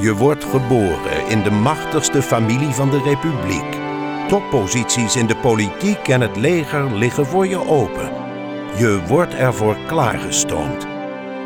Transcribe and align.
Je 0.00 0.14
wordt 0.16 0.44
geboren 0.44 1.28
in 1.28 1.42
de 1.42 1.50
machtigste 1.50 2.22
familie 2.22 2.68
van 2.68 2.90
de 2.90 3.02
Republiek. 3.02 3.78
Topposities 4.28 5.16
in 5.16 5.26
de 5.26 5.36
politiek 5.36 6.08
en 6.08 6.20
het 6.20 6.36
leger 6.36 6.96
liggen 6.96 7.26
voor 7.26 7.46
je 7.46 7.68
open. 7.68 8.10
Je 8.76 9.02
wordt 9.06 9.34
ervoor 9.34 9.76
klaargestoomd. 9.86 10.86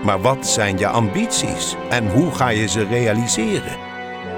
Maar 0.02 0.20
wat 0.20 0.46
zijn 0.46 0.78
je 0.78 0.88
ambities 0.88 1.76
en 1.88 2.10
hoe 2.10 2.30
ga 2.30 2.48
je 2.48 2.68
ze 2.68 2.84
realiseren? 2.84 3.76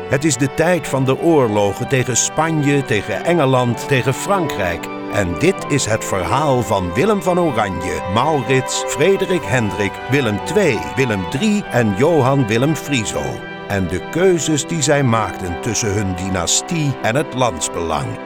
Het 0.09 0.25
is 0.25 0.37
de 0.37 0.55
tijd 0.55 0.89
van 0.89 1.05
de 1.05 1.19
oorlogen 1.19 1.89
tegen 1.89 2.17
Spanje, 2.17 2.85
tegen 2.85 3.25
Engeland, 3.25 3.89
tegen 3.89 4.15
Frankrijk. 4.15 4.87
En 5.13 5.39
dit 5.39 5.67
is 5.69 5.85
het 5.85 6.05
verhaal 6.05 6.63
van 6.63 6.95
Willem 6.95 7.23
van 7.23 7.39
Oranje, 7.39 8.03
Maurits, 8.15 8.85
Frederik 8.87 9.45
Hendrik, 9.45 9.93
Willem 10.11 10.39
II, 10.57 10.79
Willem 10.97 11.25
III 11.41 11.65
en 11.71 11.95
Johan 11.97 12.47
Willem 12.47 12.77
Frieso. 12.77 13.55
En 13.69 13.89
de 13.89 14.09
keuzes 14.11 14.67
die 14.67 14.83
zij 14.83 15.03
maakten 15.03 15.61
tussen 15.61 15.95
hun 15.95 16.17
dynastie 16.17 16.95
en 17.03 17.17
het 17.17 17.35
landsbelang. 17.35 18.19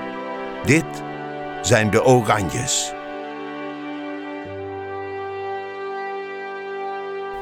Dit 0.64 0.84
zijn 1.62 1.90
de 1.90 2.04
Oranjes. 2.04 2.92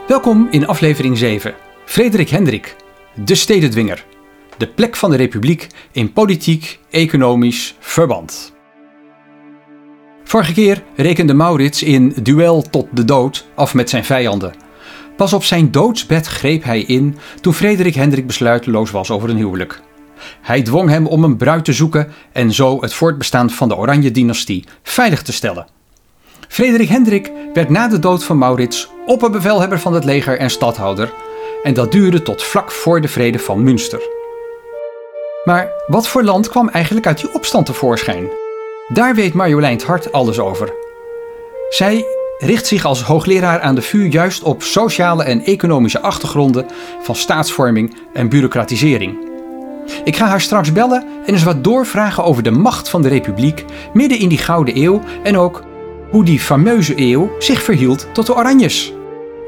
Welkom 0.06 0.48
in 0.50 0.66
aflevering 0.66 1.18
7. 1.18 1.54
Frederik 1.84 2.28
Hendrik, 2.28 2.76
de 3.14 3.34
stedendwinger. 3.34 4.04
De 4.56 4.68
plek 4.68 4.96
van 4.96 5.10
de 5.10 5.16
republiek 5.16 5.66
in 5.92 6.12
politiek, 6.12 6.78
economisch 6.90 7.76
verband. 7.78 8.52
Vorige 10.24 10.52
keer 10.52 10.82
rekende 10.96 11.34
Maurits 11.34 11.82
in 11.82 12.14
Duel 12.22 12.62
tot 12.62 12.86
de 12.92 13.04
dood 13.04 13.48
af 13.54 13.74
met 13.74 13.90
zijn 13.90 14.04
vijanden. 14.04 14.67
Pas 15.18 15.32
op 15.32 15.44
zijn 15.44 15.70
doodsbed 15.70 16.26
greep 16.26 16.64
hij 16.64 16.80
in 16.80 17.18
toen 17.40 17.54
Frederik 17.54 17.94
Hendrik 17.94 18.26
besluiteloos 18.26 18.90
was 18.90 19.10
over 19.10 19.30
een 19.30 19.36
huwelijk. 19.36 19.82
Hij 20.40 20.62
dwong 20.62 20.88
hem 20.88 21.06
om 21.06 21.24
een 21.24 21.36
bruid 21.36 21.64
te 21.64 21.72
zoeken 21.72 22.12
en 22.32 22.52
zo 22.52 22.80
het 22.80 22.94
voortbestaan 22.94 23.50
van 23.50 23.68
de 23.68 23.76
Oranje-dynastie 23.76 24.64
veilig 24.82 25.22
te 25.22 25.32
stellen. 25.32 25.66
Frederik 26.48 26.88
Hendrik 26.88 27.32
werd 27.52 27.68
na 27.68 27.88
de 27.88 27.98
dood 27.98 28.24
van 28.24 28.38
Maurits 28.38 28.88
opperbevelhebber 29.06 29.78
van 29.78 29.94
het 29.94 30.04
leger 30.04 30.38
en 30.38 30.50
stadhouder 30.50 31.12
en 31.62 31.74
dat 31.74 31.92
duurde 31.92 32.22
tot 32.22 32.42
vlak 32.42 32.70
voor 32.70 33.00
de 33.00 33.08
vrede 33.08 33.38
van 33.38 33.62
Münster. 33.62 34.00
Maar 35.44 35.72
wat 35.86 36.08
voor 36.08 36.22
land 36.22 36.48
kwam 36.48 36.68
eigenlijk 36.68 37.06
uit 37.06 37.20
die 37.20 37.34
opstand 37.34 37.66
tevoorschijn? 37.66 38.28
Daar 38.88 39.14
weet 39.14 39.34
Marjolein 39.34 39.80
Hart 39.86 40.12
alles 40.12 40.38
over. 40.38 40.72
Zij 41.68 42.04
richt 42.38 42.66
zich 42.66 42.84
als 42.84 43.02
hoogleraar 43.02 43.60
aan 43.60 43.74
de 43.74 43.82
VU 43.82 44.08
juist 44.08 44.42
op 44.42 44.62
sociale 44.62 45.24
en 45.24 45.44
economische 45.44 46.00
achtergronden 46.00 46.66
van 47.02 47.14
staatsvorming 47.14 47.96
en 48.12 48.28
bureaucratisering. 48.28 49.26
Ik 50.04 50.16
ga 50.16 50.26
haar 50.26 50.40
straks 50.40 50.72
bellen 50.72 51.06
en 51.26 51.32
eens 51.32 51.42
wat 51.42 51.64
doorvragen 51.64 52.24
over 52.24 52.42
de 52.42 52.50
macht 52.50 52.88
van 52.88 53.02
de 53.02 53.08
republiek 53.08 53.64
midden 53.92 54.18
in 54.18 54.28
die 54.28 54.38
gouden 54.38 54.76
eeuw 54.76 55.02
en 55.22 55.36
ook 55.36 55.62
hoe 56.10 56.24
die 56.24 56.40
fameuze 56.40 56.92
eeuw 56.96 57.30
zich 57.38 57.62
verhield 57.62 58.06
tot 58.12 58.26
de 58.26 58.34
Oranjes. 58.34 58.92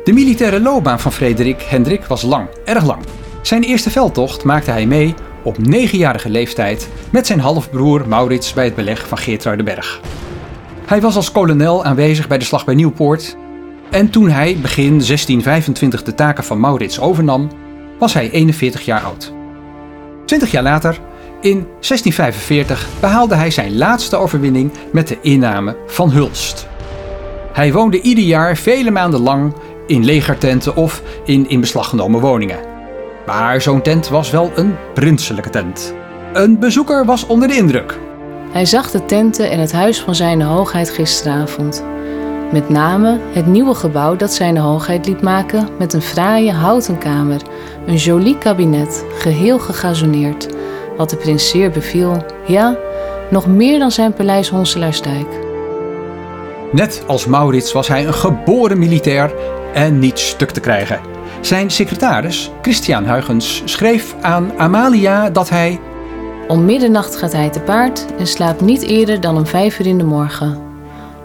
De 0.05 0.13
militaire 0.13 0.61
loopbaan 0.61 1.01
van 1.01 1.13
Frederik 1.13 1.63
Hendrik 1.63 2.05
was 2.05 2.23
lang, 2.23 2.49
erg 2.65 2.85
lang. 2.85 3.03
Zijn 3.43 3.63
eerste 3.63 3.91
veldtocht 3.91 4.45
maakte 4.45 4.71
hij 4.71 4.87
mee 4.87 5.15
op 5.43 5.59
negenjarige 5.59 6.31
leeftijd 6.31 6.89
met 7.11 7.27
zijn 7.27 7.41
halfbroer 7.41 8.09
Maurits 8.09 8.53
bij 8.53 8.65
het 8.65 8.75
beleg 8.75 9.09
van 9.09 9.19
Geertruidenberg. 9.19 10.01
Hij 10.91 11.01
was 11.01 11.17
als 11.17 11.33
kolonel 11.33 11.85
aanwezig 11.85 12.29
bij 12.29 12.39
de 12.39 12.45
slag 12.45 12.65
bij 12.65 12.75
Nieuwpoort 12.75 13.37
en 13.91 14.11
toen 14.11 14.31
hij 14.31 14.57
begin 14.61 14.89
1625 14.89 16.03
de 16.03 16.15
taken 16.15 16.45
van 16.45 16.61
Maurits 16.61 17.01
overnam, 17.01 17.51
was 17.99 18.15
hij 18.15 18.31
41 18.31 18.85
jaar 18.85 19.01
oud. 19.01 19.33
Twintig 20.25 20.51
jaar 20.51 20.63
later, 20.63 20.99
in 21.41 21.67
1645, 21.81 22.89
behaalde 23.01 23.35
hij 23.35 23.51
zijn 23.51 23.77
laatste 23.77 24.17
overwinning 24.17 24.73
met 24.93 25.09
de 25.09 25.19
inname 25.21 25.77
van 25.87 26.11
Hulst. 26.11 26.69
Hij 27.53 27.73
woonde 27.73 28.01
ieder 28.01 28.25
jaar 28.25 28.57
vele 28.57 28.91
maanden 28.91 29.21
lang 29.21 29.55
in 29.87 30.05
legertenten 30.05 30.77
of 30.77 31.03
in 31.25 31.49
in 31.49 31.61
beslag 31.61 31.89
genomen 31.89 32.21
woningen. 32.21 32.59
Maar 33.27 33.63
zo'n 33.63 33.83
tent 33.83 34.09
was 34.09 34.31
wel 34.31 34.53
een 34.55 34.75
prinselijke 34.95 35.51
tent. 35.51 35.95
Een 36.33 36.59
bezoeker 36.59 37.05
was 37.05 37.27
onder 37.27 37.49
de 37.49 37.57
indruk. 37.57 37.99
Hij 38.53 38.67
zag 38.67 38.91
de 38.91 39.05
tenten 39.05 39.51
en 39.51 39.59
het 39.59 39.73
huis 39.73 40.01
van 40.01 40.15
zijn 40.15 40.43
hoogheid 40.43 40.91
gisteravond. 40.91 41.85
Met 42.53 42.69
name 42.69 43.19
het 43.33 43.47
nieuwe 43.47 43.75
gebouw 43.75 44.17
dat 44.17 44.33
zijn 44.33 44.57
hoogheid 44.57 45.07
liet 45.07 45.23
maken 45.23 45.69
met 45.79 45.93
een 45.93 46.03
fraaie 46.03 46.53
houten 46.53 46.99
kamer, 46.99 47.41
een 47.87 47.97
jolie 47.97 48.39
kabinet, 48.39 49.05
geheel 49.19 49.59
gegazoneerd, 49.59 50.49
wat 50.97 51.11
de 51.11 51.17
prins 51.17 51.49
zeer 51.49 51.71
beviel. 51.71 52.25
Ja, 52.47 52.77
nog 53.31 53.47
meer 53.47 53.79
dan 53.79 53.91
zijn 53.91 54.13
paleis 54.13 54.49
Honselaarstijk. 54.49 55.27
Net 56.73 57.03
als 57.07 57.27
Maurits 57.27 57.73
was 57.73 57.89
hij 57.89 58.07
een 58.07 58.15
geboren 58.15 58.79
militair 58.79 59.33
en 59.75 59.99
niet 59.99 60.19
stuk 60.19 60.51
te 60.51 60.61
krijgen. 60.61 61.01
Zijn 61.41 61.71
secretaris, 61.71 62.51
Christian 62.63 63.05
Huygens, 63.05 63.63
schreef 63.65 64.15
aan 64.21 64.53
Amalia 64.59 65.31
dat 65.31 65.49
hij 65.49 65.81
Om 66.51 66.65
middernacht 66.65 67.17
gaat 67.17 67.33
hij 67.33 67.51
te 67.51 67.61
paard 67.61 68.07
en 68.19 68.27
slaapt 68.27 68.61
niet 68.61 68.83
eerder 68.83 69.21
dan 69.21 69.37
om 69.37 69.47
vijf 69.47 69.79
uur 69.79 69.87
in 69.87 69.99
de 69.99 70.05
morgen. 70.05 70.63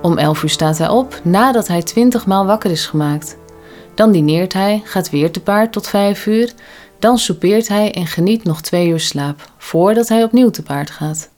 Om 0.02 0.18
elf 0.18 0.44
uur 0.44 0.50
staat 0.50 0.78
hij 0.78 0.90
op 0.90 1.20
nadat 1.24 1.68
hij 1.68 1.84
twintig 1.84 2.26
maal 2.26 2.46
wakker 2.46 2.72
is 2.72 2.86
gemaakt. 2.86 3.38
Dan 3.96 4.12
dineert 4.12 4.54
hij, 4.54 4.82
gaat 4.84 5.10
weer 5.10 5.32
te 5.32 5.42
paard 5.42 5.72
tot 5.72 5.88
vijf 5.88 6.26
uur. 6.26 6.54
Dan 7.00 7.18
soupeert 7.18 7.68
hij 7.68 7.94
en 7.94 8.08
geniet 8.08 8.44
nog 8.44 8.62
twee 8.62 8.88
uur 8.88 9.00
slaap, 9.00 9.50
voordat 9.58 10.08
hij 10.08 10.24
opnieuw 10.24 10.50
te 10.50 10.64
paard 10.64 10.90
gaat. 10.92 11.30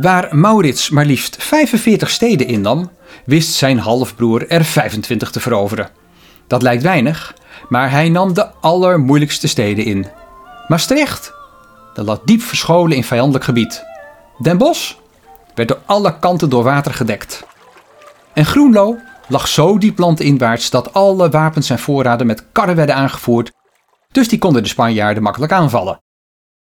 Waar 0.00 0.36
Maurits 0.36 0.90
maar 0.90 1.04
liefst 1.04 1.36
45 1.42 2.10
steden 2.10 2.46
innam, 2.46 2.90
wist 3.24 3.54
zijn 3.54 3.78
halfbroer 3.78 4.48
er 4.48 4.64
25 4.64 5.30
te 5.30 5.40
veroveren. 5.40 5.88
Dat 6.46 6.62
lijkt 6.62 6.82
weinig, 6.82 7.34
maar 7.68 7.90
hij 7.90 8.08
nam 8.08 8.32
de 8.32 8.46
allermoeilijkste 8.60 9.48
steden 9.48 9.84
in. 9.84 10.06
Maastricht, 10.68 11.32
dat 11.94 12.06
lag 12.06 12.20
diep 12.24 12.42
verscholen 12.42 12.96
in 12.96 13.04
vijandelijk 13.04 13.44
gebied. 13.44 13.84
Den 14.38 14.58
Bosch 14.58 14.94
werd 15.54 15.68
door 15.68 15.80
alle 15.86 16.18
kanten 16.18 16.50
door 16.50 16.62
water 16.62 16.94
gedekt. 16.94 17.46
En 18.32 18.44
Groenlo 18.44 18.96
lag 19.28 19.48
zo 19.48 19.78
diep 19.78 19.98
landinwaarts 19.98 20.70
dat 20.70 20.92
alle 20.92 21.30
wapens 21.30 21.70
en 21.70 21.78
voorraden 21.78 22.26
met 22.26 22.44
karren 22.52 22.76
werden 22.76 22.94
aangevoerd, 22.94 23.52
dus 24.12 24.28
die 24.28 24.38
konden 24.38 24.62
de 24.62 24.68
Spanjaarden 24.68 25.22
makkelijk 25.22 25.52
aanvallen. 25.52 26.00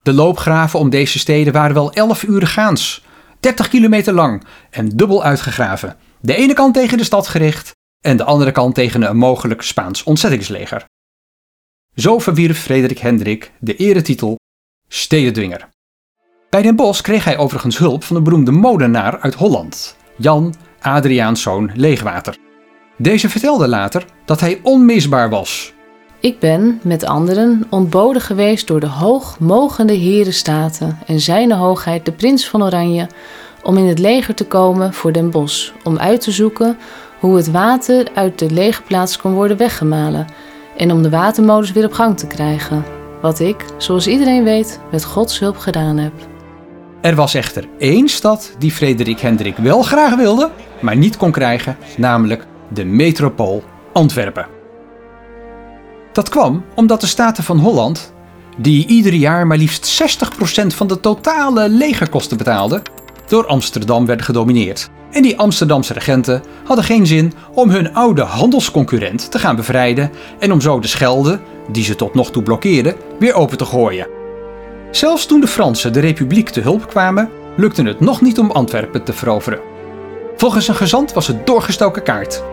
De 0.02 0.14
loopgraven 0.14 0.80
om 0.80 0.90
deze 0.90 1.20
steden 1.20 1.54
waren 1.54 1.74
wel 1.74 1.92
11 1.92 2.24
uur 2.24 2.48
gaans, 2.48 3.04
30 3.42 3.68
kilometer 3.68 4.14
lang 4.14 4.44
en 4.70 4.90
dubbel 4.90 5.24
uitgegraven. 5.24 5.98
De 6.20 6.36
ene 6.36 6.54
kant 6.54 6.74
tegen 6.74 6.98
de 6.98 7.04
stad 7.04 7.28
gericht 7.28 7.72
en 8.02 8.18
de 8.18 8.24
andere 8.24 8.52
kant 8.52 8.76
tegen 8.76 9.02
een 9.02 9.18
mogelijk 9.18 9.62
Spaans 9.62 10.04
ontzettingsleger. 10.04 10.86
Zo 11.96 12.20
verwierf 12.20 12.60
Frederik 12.60 12.98
Hendrik 12.98 13.52
de 13.60 13.76
eretitel 13.76 14.40
stedendwinger. 14.88 15.70
Bij 16.50 16.62
Den 16.62 16.76
Bosch 16.76 17.02
kreeg 17.02 17.24
hij 17.24 17.38
overigens 17.38 17.78
hulp 17.78 18.04
van 18.04 18.16
de 18.16 18.22
beroemde 18.22 18.52
molenaar 18.52 19.20
uit 19.20 19.34
Holland, 19.34 19.96
Jan 20.18 20.56
Adriaanszoon 20.82 21.72
Leegwater. 21.76 22.38
Deze 22.98 23.30
vertelde 23.30 23.68
later 23.68 24.06
dat 24.26 24.40
hij 24.40 24.60
onmisbaar 24.64 25.30
was. 25.30 25.74
Ik 26.22 26.40
ben, 26.40 26.80
met 26.84 27.06
anderen, 27.06 27.68
ontboden 27.70 28.22
geweest 28.22 28.68
door 28.68 28.80
de 28.80 28.88
hoogmogende 28.88 29.94
herenstaten 29.94 31.00
en 31.06 31.20
zijne 31.20 31.56
hoogheid 31.56 32.06
de 32.06 32.12
prins 32.12 32.48
van 32.48 32.64
Oranje 32.64 33.08
om 33.64 33.78
in 33.78 33.86
het 33.86 34.00
leger 34.00 34.36
te 34.36 34.46
komen 34.46 34.94
voor 34.94 35.12
Den 35.12 35.32
Bosch, 35.32 35.72
om 35.84 35.98
uit 35.98 36.22
te 36.22 36.32
zoeken 36.32 36.78
hoe 37.20 37.36
het 37.36 37.52
water 37.52 38.08
uit 38.14 38.40
de 38.40 38.52
legerplaats 38.52 39.18
kon 39.18 39.34
worden 39.34 39.58
weggemalen 39.58 40.28
en 40.78 40.92
om 40.92 41.02
de 41.02 41.10
watermolens 41.10 41.72
weer 41.72 41.86
op 41.86 41.94
gang 41.94 42.18
te 42.18 42.28
krijgen. 42.28 42.84
Wat 43.22 43.40
ik, 43.40 43.66
zoals 43.78 44.08
iedereen 44.08 44.44
weet, 44.44 44.80
met 44.92 45.04
Gods 45.04 45.40
hulp 45.40 45.58
gedaan 45.58 45.98
heb. 45.98 46.14
Er 47.02 47.16
was 47.16 47.34
echter 47.34 47.68
één 47.78 48.08
stad 48.08 48.56
die 48.58 48.72
Frederik 48.72 49.20
Hendrik 49.20 49.58
wel 49.58 49.82
graag 49.82 50.16
wilde, 50.16 50.50
maar 50.82 50.98
niet 50.98 51.18
kon 51.18 51.32
krijgen, 51.32 51.78
namelijk 51.98 52.46
de 52.68 52.86
metropool 52.86 53.64
Antwerpen. 53.94 54.61
Dat 56.12 56.30
kwam 56.30 56.64
omdat 56.76 57.02
de 57.02 57.08
Staten 57.08 57.44
van 57.44 57.60
Holland, 57.60 58.14
die 58.58 58.88
ieder 58.88 59.14
jaar 59.14 59.48
maar 59.48 59.58
liefst 59.58 60.02
60% 60.64 60.68
van 60.68 60.88
de 60.88 61.00
totale 61.00 61.70
legerkosten 61.70 62.38
betaalden, 62.38 62.82
door 63.28 63.48
Amsterdam 63.48 64.06
werden 64.06 64.26
gedomineerd. 64.26 64.90
En 65.12 65.22
die 65.22 65.40
Amsterdamse 65.40 65.94
regenten 65.94 66.44
hadden 66.66 66.86
geen 66.86 67.08
zin 67.08 67.34
om 67.54 67.70
hun 67.70 67.94
oude 67.94 68.22
handelsconcurrent 68.22 69.32
te 69.32 69.40
gaan 69.40 69.56
bevrijden 69.56 70.12
en 70.40 70.52
om 70.52 70.62
zo 70.62 70.80
de 70.80 70.88
Schelde, 70.88 71.40
die 71.72 71.84
ze 71.84 71.96
tot 71.96 72.14
nog 72.14 72.32
toe 72.32 72.44
blokkeerden, 72.44 72.96
weer 73.20 73.34
open 73.34 73.58
te 73.58 73.66
gooien. 73.66 74.08
Zelfs 74.92 75.26
toen 75.26 75.42
de 75.42 75.48
Fransen 75.48 75.94
de 75.94 76.00
Republiek 76.00 76.50
te 76.50 76.62
hulp 76.62 76.88
kwamen, 76.88 77.30
lukte 77.58 77.84
het 77.84 78.00
nog 78.00 78.22
niet 78.22 78.40
om 78.40 78.52
Antwerpen 78.52 79.04
te 79.04 79.14
veroveren. 79.14 79.60
Volgens 80.38 80.68
een 80.68 80.76
gezant 80.76 81.14
was 81.14 81.28
het 81.28 81.46
doorgestoken 81.48 82.04
kaart. 82.04 82.44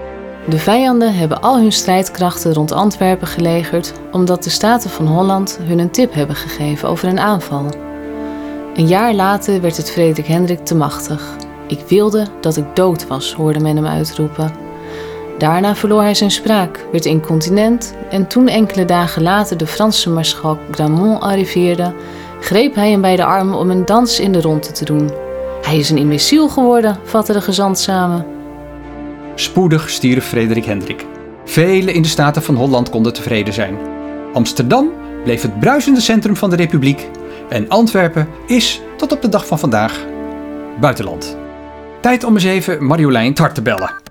De 0.48 0.58
vijanden 0.58 1.14
hebben 1.14 1.40
al 1.40 1.58
hun 1.58 1.72
strijdkrachten 1.72 2.54
rond 2.54 2.72
Antwerpen 2.72 3.26
gelegerd 3.26 3.92
omdat 4.12 4.42
de 4.42 4.50
Staten 4.50 4.90
van 4.90 5.06
Holland 5.06 5.58
hun 5.62 5.78
een 5.78 5.90
tip 5.90 6.14
hebben 6.14 6.36
gegeven 6.36 6.88
over 6.88 7.08
een 7.08 7.20
aanval. 7.20 7.66
Een 8.74 8.86
jaar 8.86 9.14
later 9.14 9.60
werd 9.60 9.76
het 9.76 9.90
Frederik 9.90 10.26
Hendrik 10.26 10.64
te 10.64 10.74
machtig. 10.74 11.36
Ik 11.66 11.80
wilde 11.88 12.26
dat 12.40 12.56
ik 12.56 12.76
dood 12.76 13.06
was, 13.06 13.32
hoorde 13.32 13.60
men 13.60 13.76
hem 13.76 13.86
uitroepen. 13.86 14.52
Daarna 15.38 15.74
verloor 15.74 16.02
hij 16.02 16.14
zijn 16.14 16.30
spraak, 16.30 16.86
werd 16.92 17.04
incontinent 17.04 17.94
en 18.10 18.26
toen 18.26 18.48
enkele 18.48 18.84
dagen 18.84 19.22
later 19.22 19.56
de 19.56 19.66
Franse 19.66 20.10
maarschalk 20.10 20.58
Gramont 20.70 21.22
arriveerde, 21.22 21.92
greep 22.40 22.74
hij 22.74 22.90
hem 22.90 23.00
bij 23.00 23.16
de 23.16 23.24
arm 23.24 23.54
om 23.54 23.70
een 23.70 23.84
dans 23.84 24.20
in 24.20 24.32
de 24.32 24.40
ronde 24.40 24.72
te 24.72 24.84
doen. 24.84 25.10
Hij 25.62 25.78
is 25.78 25.90
een 25.90 25.98
imbeciel 25.98 26.48
geworden, 26.48 26.98
vatte 27.04 27.32
de 27.32 27.40
gezant 27.40 27.78
samen. 27.78 28.37
Spoedig 29.38 29.90
stierf 29.90 30.24
Frederik 30.24 30.64
Hendrik. 30.64 31.06
Velen 31.44 31.94
in 31.94 32.02
de 32.02 32.08
Staten 32.08 32.42
van 32.42 32.54
Holland 32.54 32.90
konden 32.90 33.12
tevreden 33.12 33.54
zijn. 33.54 33.78
Amsterdam 34.32 34.92
bleef 35.24 35.42
het 35.42 35.60
bruisende 35.60 36.00
centrum 36.00 36.36
van 36.36 36.50
de 36.50 36.56
Republiek 36.56 37.08
en 37.48 37.68
Antwerpen 37.68 38.28
is, 38.46 38.80
tot 38.96 39.12
op 39.12 39.22
de 39.22 39.28
dag 39.28 39.46
van 39.46 39.58
vandaag, 39.58 40.06
buitenland. 40.80 41.36
Tijd 42.00 42.24
om 42.24 42.34
eens 42.34 42.44
even 42.44 42.84
Marjolein 42.84 43.34
Tart 43.34 43.54
te 43.54 43.62
bellen. 43.62 44.02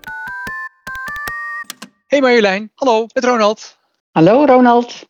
Hey 2.06 2.22
Marjolein, 2.22 2.72
hallo, 2.76 3.06
met 3.14 3.26
Ronald. 3.26 3.78
Hallo 4.12 4.46
Ronald. 4.46 5.08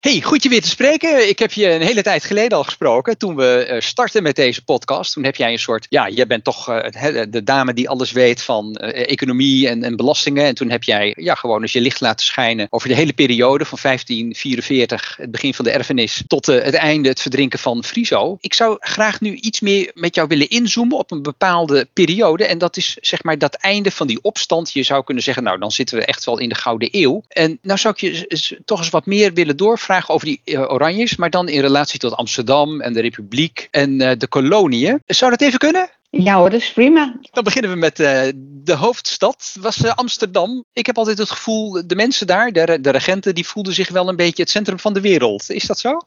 Hey, 0.00 0.22
goed 0.22 0.42
je 0.42 0.48
weer 0.48 0.62
te 0.62 0.68
spreken. 0.68 1.28
Ik 1.28 1.38
heb 1.38 1.52
je 1.52 1.70
een 1.70 1.80
hele 1.80 2.02
tijd 2.02 2.24
geleden 2.24 2.58
al 2.58 2.64
gesproken. 2.64 3.18
Toen 3.18 3.36
we 3.36 3.68
uh, 3.70 3.80
startten 3.80 4.22
met 4.22 4.36
deze 4.36 4.64
podcast. 4.64 5.12
Toen 5.12 5.24
heb 5.24 5.36
jij 5.36 5.52
een 5.52 5.58
soort. 5.58 5.86
Ja, 5.88 6.08
jij 6.08 6.26
bent 6.26 6.44
toch 6.44 6.68
uh, 6.68 6.82
de 7.30 7.42
dame 7.42 7.74
die 7.74 7.88
alles 7.88 8.12
weet 8.12 8.42
van 8.42 8.76
economie 8.76 9.68
en, 9.68 9.82
en, 9.82 9.96
belastingen. 9.96 10.44
En 10.44 10.54
toen 10.54 10.70
heb 10.70 10.82
jij 10.82 11.14
ja, 11.18 11.34
gewoon 11.34 11.62
eens 11.62 11.72
je 11.72 11.80
licht 11.80 12.00
laten 12.00 12.26
schijnen 12.26 12.66
over 12.70 12.88
de 12.88 12.94
hele 12.94 13.12
periode 13.12 13.64
van 13.64 13.78
1544, 13.82 15.16
het 15.16 15.30
begin 15.30 15.54
van 15.54 15.64
de 15.64 15.70
erfenis, 15.70 16.22
tot 16.26 16.46
het 16.46 16.74
einde, 16.74 17.08
het 17.08 17.20
verdrinken 17.20 17.58
van 17.58 17.84
Friso. 17.84 18.36
Ik 18.40 18.54
zou 18.54 18.76
graag 18.80 19.20
nu 19.20 19.34
iets 19.34 19.60
meer 19.60 19.90
met 19.94 20.14
jou 20.14 20.28
willen 20.28 20.48
inzoomen 20.48 20.98
op 20.98 21.10
een 21.10 21.22
bepaalde 21.22 21.88
periode. 21.92 22.44
En 22.46 22.58
dat 22.58 22.76
is 22.76 22.96
zeg 23.00 23.22
maar 23.22 23.38
dat 23.38 23.54
einde 23.54 23.90
van 23.90 24.06
die 24.06 24.22
opstand. 24.22 24.72
Je 24.72 24.82
zou 24.82 25.04
kunnen 25.04 25.22
zeggen, 25.22 25.42
nou 25.42 25.58
dan 25.58 25.70
zitten 25.70 25.98
we 25.98 26.04
echt 26.04 26.24
wel 26.24 26.38
in 26.38 26.48
de 26.48 26.54
Gouden 26.54 26.88
Eeuw. 26.92 27.22
En 27.28 27.58
nou 27.62 27.78
zou 27.78 27.94
ik 27.94 28.00
je 28.00 28.60
toch 28.64 28.78
eens 28.78 28.90
wat 28.90 29.06
meer 29.06 29.32
willen 29.32 29.56
doorvragen 29.56 29.88
vragen 29.90 30.14
over 30.14 30.26
die 30.26 30.40
uh, 30.44 30.60
Oranjes, 30.60 31.16
maar 31.16 31.30
dan 31.30 31.48
in 31.48 31.60
relatie 31.60 31.98
tot 31.98 32.14
Amsterdam 32.14 32.80
en 32.80 32.92
de 32.92 33.00
Republiek 33.00 33.68
en 33.70 34.00
uh, 34.00 34.10
de 34.18 34.26
koloniën. 34.26 35.02
Zou 35.06 35.30
dat 35.30 35.40
even 35.40 35.58
kunnen? 35.58 35.90
Ja 36.10 36.36
hoor, 36.36 36.50
dat 36.50 36.60
is 36.60 36.72
prima. 36.72 37.18
Dan 37.32 37.44
beginnen 37.44 37.70
we 37.70 37.76
met 37.76 38.00
uh, 38.00 38.22
de 38.64 38.74
hoofdstad, 38.74 39.56
was 39.60 39.86
Amsterdam. 39.86 40.64
Ik 40.72 40.86
heb 40.86 40.98
altijd 40.98 41.18
het 41.18 41.30
gevoel, 41.30 41.86
de 41.86 41.94
mensen 41.94 42.26
daar, 42.26 42.52
de, 42.52 42.80
de 42.80 42.90
regenten, 42.90 43.34
die 43.34 43.46
voelden 43.46 43.74
zich 43.74 43.88
wel 43.88 44.08
een 44.08 44.16
beetje 44.16 44.42
het 44.42 44.50
centrum 44.50 44.78
van 44.78 44.92
de 44.92 45.00
wereld. 45.00 45.50
Is 45.50 45.66
dat 45.66 45.78
zo? 45.78 46.00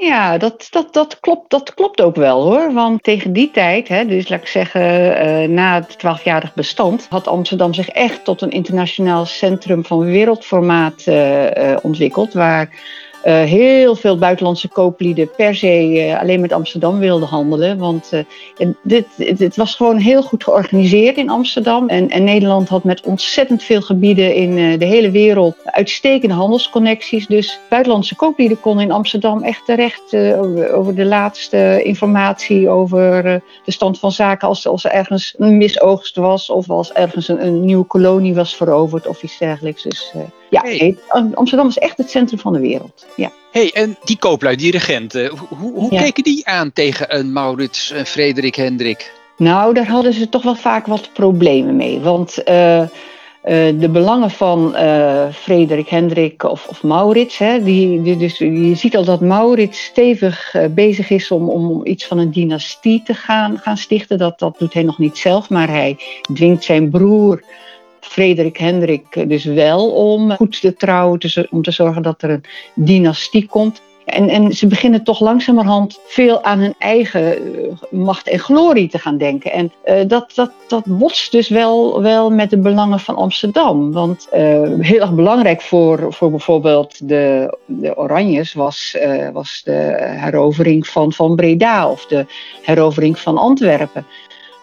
Ja, 0.00 0.38
dat, 0.38 0.66
dat, 0.70 0.92
dat, 0.92 1.20
klopt, 1.20 1.50
dat 1.50 1.74
klopt 1.74 2.00
ook 2.00 2.16
wel 2.16 2.42
hoor. 2.42 2.72
Want 2.72 3.02
tegen 3.02 3.32
die 3.32 3.50
tijd, 3.50 3.88
hè, 3.88 4.06
dus 4.06 4.28
laat 4.28 4.40
ik 4.40 4.46
zeggen 4.46 4.82
uh, 4.82 5.48
na 5.48 5.74
het 5.74 5.98
twaalfjarig 5.98 6.54
bestand, 6.54 7.06
had 7.10 7.26
Amsterdam 7.28 7.74
zich 7.74 7.88
echt 7.88 8.24
tot 8.24 8.42
een 8.42 8.50
internationaal 8.50 9.26
centrum 9.26 9.84
van 9.84 10.04
wereldformaat 10.04 11.04
uh, 11.06 11.44
uh, 11.44 11.76
ontwikkeld. 11.82 12.32
Waar 12.32 12.68
uh, 13.24 13.42
heel 13.42 13.96
veel 13.96 14.18
buitenlandse 14.18 14.68
kooplieden 14.68 15.30
per 15.36 15.54
se 15.54 16.06
uh, 16.06 16.20
alleen 16.20 16.40
met 16.40 16.52
Amsterdam 16.52 16.98
wilden 16.98 17.28
handelen. 17.28 17.78
Want 17.78 18.10
uh, 18.12 18.66
dit, 18.82 19.06
dit 19.38 19.56
was 19.56 19.74
gewoon 19.74 19.96
heel 19.96 20.22
goed 20.22 20.44
georganiseerd 20.44 21.16
in 21.16 21.30
Amsterdam. 21.30 21.88
En, 21.88 22.10
en 22.10 22.24
Nederland 22.24 22.68
had 22.68 22.84
met 22.84 23.02
ontzettend 23.02 23.62
veel 23.62 23.80
gebieden 23.80 24.34
in 24.34 24.78
de 24.78 24.84
hele 24.84 25.10
wereld 25.10 25.56
uitstekende 25.64 26.34
handelsconnecties. 26.34 27.26
Dus 27.26 27.58
buitenlandse 27.68 28.16
kooplieden 28.16 28.60
konden 28.60 28.84
in 28.84 28.92
Amsterdam 28.92 29.42
echt 29.42 29.64
terecht 29.64 30.16
over, 30.72 30.94
de 30.94 31.04
laatste 31.04 31.80
informatie 31.82 32.68
over 32.68 33.22
de 33.64 33.72
stand 33.72 33.98
van 33.98 34.12
zaken. 34.12 34.48
Als, 34.48 34.66
als 34.66 34.84
er 34.84 34.90
ergens 34.90 35.34
een 35.38 35.56
misoogst 35.56 36.16
was 36.16 36.50
of 36.50 36.70
als 36.70 36.92
ergens 36.92 37.28
een, 37.28 37.46
een 37.46 37.64
nieuwe 37.64 37.84
kolonie 37.84 38.34
was 38.34 38.56
veroverd 38.56 39.06
of 39.06 39.22
iets 39.22 39.38
dergelijks. 39.38 39.82
Dus 39.82 40.12
ja, 40.50 40.60
hey. 40.62 40.96
Amsterdam 41.34 41.68
is 41.68 41.78
echt 41.78 41.96
het 41.96 42.10
centrum 42.10 42.38
van 42.38 42.52
de 42.52 42.60
wereld. 42.60 43.06
Ja. 43.16 43.30
hey, 43.50 43.70
en 43.72 43.96
die 44.04 44.18
kooplui, 44.18 44.56
die 44.56 44.70
regenten, 44.70 45.28
hoe, 45.28 45.72
hoe 45.72 45.94
ja. 45.94 46.02
keken 46.02 46.22
die 46.22 46.46
aan 46.46 46.72
tegen 46.72 47.18
een 47.18 47.32
Maurits, 47.32 47.90
een 47.90 48.06
Frederik 48.06 48.54
Hendrik? 48.54 49.12
Nou, 49.36 49.74
daar 49.74 49.86
hadden 49.86 50.12
ze 50.12 50.28
toch 50.28 50.42
wel 50.42 50.54
vaak 50.54 50.86
wat 50.86 51.12
problemen 51.12 51.76
mee. 51.76 52.00
Want 52.00 52.38
uh, 52.48 52.80
uh, 52.80 52.86
de 53.80 53.88
belangen 53.92 54.30
van 54.30 54.72
uh, 54.76 55.26
Frederik 55.32 55.88
Hendrik 55.88 56.42
of, 56.42 56.66
of 56.68 56.82
Maurits, 56.82 57.38
hè, 57.38 57.62
die, 57.62 58.02
die, 58.02 58.16
dus, 58.16 58.38
je 58.38 58.74
ziet 58.74 58.96
al 58.96 59.04
dat 59.04 59.20
Maurits 59.20 59.84
stevig 59.84 60.54
bezig 60.70 61.10
is 61.10 61.30
om, 61.30 61.48
om 61.48 61.86
iets 61.86 62.06
van 62.06 62.18
een 62.18 62.32
dynastie 62.32 63.02
te 63.02 63.14
gaan, 63.14 63.58
gaan 63.58 63.76
stichten. 63.76 64.18
Dat, 64.18 64.38
dat 64.38 64.58
doet 64.58 64.74
hij 64.74 64.82
nog 64.82 64.98
niet 64.98 65.18
zelf, 65.18 65.50
maar 65.50 65.68
hij 65.68 65.96
dwingt 66.34 66.64
zijn 66.64 66.90
broer 66.90 67.42
Frederik 68.00 68.56
Hendrik 68.56 69.28
dus 69.28 69.44
wel 69.44 69.90
om 69.90 70.30
goed 70.30 70.60
te 70.60 70.74
trouwen, 70.74 71.20
om 71.50 71.62
te 71.62 71.70
zorgen 71.70 72.02
dat 72.02 72.22
er 72.22 72.30
een 72.30 72.44
dynastie 72.74 73.46
komt. 73.46 73.80
En, 74.04 74.28
en 74.28 74.52
ze 74.52 74.66
beginnen 74.66 75.04
toch 75.04 75.20
langzamerhand 75.20 76.00
veel 76.06 76.44
aan 76.44 76.58
hun 76.58 76.74
eigen 76.78 77.36
macht 77.90 78.28
en 78.28 78.38
glorie 78.38 78.88
te 78.88 78.98
gaan 78.98 79.18
denken. 79.18 79.52
En 79.52 79.72
uh, 79.84 79.94
dat, 80.08 80.32
dat, 80.34 80.52
dat 80.68 80.84
botst 80.86 81.32
dus 81.32 81.48
wel, 81.48 82.02
wel 82.02 82.30
met 82.30 82.50
de 82.50 82.58
belangen 82.58 83.00
van 83.00 83.16
Amsterdam. 83.16 83.92
Want 83.92 84.28
uh, 84.34 84.38
heel 84.78 85.00
erg 85.00 85.12
belangrijk 85.12 85.60
voor, 85.60 86.12
voor 86.12 86.30
bijvoorbeeld 86.30 87.08
de, 87.08 87.56
de 87.66 87.96
Oranjes 87.96 88.52
was, 88.52 88.96
was 89.32 89.60
de 89.64 89.96
herovering 90.00 90.86
van, 90.86 91.12
van 91.12 91.36
Breda 91.36 91.90
of 91.90 92.06
de 92.06 92.26
herovering 92.62 93.18
van 93.18 93.38
Antwerpen. 93.38 94.06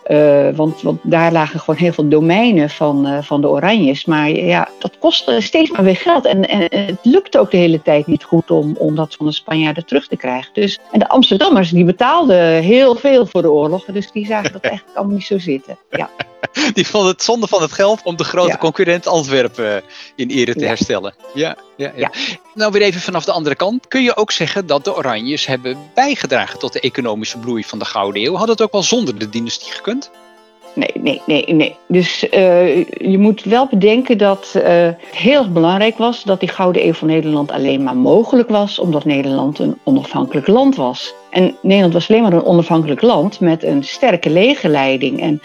Uh, 0.07 0.49
want, 0.55 0.81
want, 0.81 0.99
daar 1.03 1.31
lagen 1.31 1.59
gewoon 1.59 1.79
heel 1.79 1.93
veel 1.93 2.07
domeinen 2.07 2.69
van, 2.69 3.07
uh, 3.07 3.21
van 3.21 3.41
de 3.41 3.47
Oranjes. 3.47 4.05
Maar 4.05 4.29
ja, 4.29 4.69
dat 4.79 4.97
kostte 4.99 5.41
steeds 5.41 5.71
maar 5.71 5.83
weer 5.83 5.95
geld. 5.95 6.25
En, 6.25 6.47
en, 6.47 6.61
het 6.85 6.99
lukte 7.01 7.39
ook 7.39 7.51
de 7.51 7.57
hele 7.57 7.81
tijd 7.81 8.07
niet 8.07 8.23
goed 8.23 8.51
om, 8.51 8.75
om 8.77 8.95
dat 8.95 9.15
van 9.15 9.25
de 9.25 9.31
Spanjaarden 9.31 9.85
terug 9.85 10.07
te 10.07 10.17
krijgen. 10.17 10.53
Dus, 10.53 10.79
en 10.91 10.99
de 10.99 11.09
Amsterdammers 11.09 11.69
die 11.69 11.83
betaalden 11.83 12.61
heel 12.61 12.95
veel 12.95 13.25
voor 13.25 13.41
de 13.41 13.51
oorlogen. 13.51 13.93
Dus 13.93 14.11
die 14.11 14.25
zagen 14.25 14.51
dat 14.51 14.61
eigenlijk 14.61 14.97
allemaal 14.97 15.15
niet 15.15 15.25
zo 15.25 15.39
zitten. 15.39 15.77
Ja. 15.89 16.09
Die 16.73 16.87
vonden 16.87 17.11
het 17.11 17.23
zonde 17.23 17.47
van 17.47 17.61
het 17.61 17.71
geld 17.71 18.01
om 18.03 18.15
de 18.15 18.23
grote 18.23 18.51
ja. 18.51 18.57
concurrent 18.57 19.07
Antwerpen 19.07 19.81
in 20.15 20.29
ere 20.29 20.53
te 20.53 20.59
ja. 20.59 20.67
herstellen. 20.67 21.13
Ja, 21.33 21.57
ja, 21.77 21.91
ja, 21.95 22.11
Nou, 22.53 22.71
weer 22.71 22.81
even 22.81 23.01
vanaf 23.01 23.25
de 23.25 23.31
andere 23.31 23.55
kant. 23.55 23.87
Kun 23.87 24.03
je 24.03 24.15
ook 24.15 24.31
zeggen 24.31 24.65
dat 24.65 24.83
de 24.83 24.95
Oranjes 24.95 25.45
hebben 25.45 25.77
bijgedragen 25.93 26.59
tot 26.59 26.73
de 26.73 26.79
economische 26.79 27.37
bloei 27.37 27.63
van 27.63 27.79
de 27.79 27.85
Gouden 27.85 28.23
Eeuw? 28.23 28.35
Had 28.35 28.47
het 28.47 28.61
ook 28.61 28.71
wel 28.71 28.83
zonder 28.83 29.17
de 29.17 29.29
dynastie 29.29 29.71
gekund? 29.71 30.11
Nee, 30.77 30.91
nee, 30.93 31.21
nee, 31.25 31.53
nee. 31.53 31.75
Dus 31.87 32.23
uh, 32.23 32.85
je 32.85 33.17
moet 33.17 33.43
wel 33.43 33.67
bedenken 33.67 34.17
dat 34.17 34.53
uh, 34.55 34.63
het 34.63 35.15
heel 35.15 35.51
belangrijk 35.51 35.97
was 35.97 36.23
dat 36.23 36.39
die 36.39 36.49
Gouden 36.49 36.85
Eeuw 36.85 36.93
van 36.93 37.07
Nederland 37.07 37.51
alleen 37.51 37.83
maar 37.83 37.95
mogelijk 37.95 38.49
was 38.49 38.79
omdat 38.79 39.05
Nederland 39.05 39.59
een 39.59 39.77
onafhankelijk 39.83 40.47
land 40.47 40.75
was. 40.75 41.13
En 41.29 41.55
Nederland 41.61 41.93
was 41.93 42.09
alleen 42.09 42.21
maar 42.21 42.33
een 42.33 42.45
onafhankelijk 42.45 43.01
land 43.01 43.39
met 43.39 43.63
een 43.63 43.83
sterke 43.83 44.29
legerleiding. 44.29 45.21
En 45.21 45.41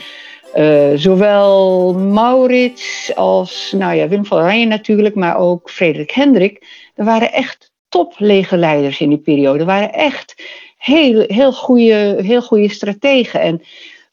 uh, 0.56 0.90
zowel 0.94 1.94
Maurits 1.94 3.12
als 3.14 3.74
nou 3.76 3.94
ja, 3.94 4.08
Willem 4.08 4.24
van 4.24 4.38
Oranje 4.38 4.66
natuurlijk, 4.66 5.14
maar 5.14 5.36
ook 5.36 5.70
Frederik 5.70 6.10
Hendrik. 6.10 6.66
Er 6.94 7.04
waren 7.04 7.32
echt 7.32 7.72
toplegerleiders 7.88 9.00
in 9.00 9.08
die 9.08 9.18
periode. 9.18 9.58
Er 9.58 9.64
waren 9.64 9.92
echt 9.92 10.42
heel, 10.76 11.24
heel, 11.26 11.52
goede, 11.52 12.18
heel 12.22 12.42
goede 12.42 12.68
strategen. 12.68 13.40
En 13.40 13.62